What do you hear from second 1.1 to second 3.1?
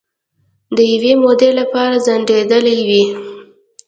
مودې لپاره ځنډیدېلې وې